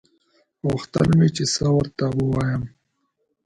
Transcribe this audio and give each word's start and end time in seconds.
غوښتل 0.67 1.07
مې 1.17 1.27
چې 1.35 1.43
څه 1.53 1.65
ورته 1.77 2.05
ووايم. 2.17 2.63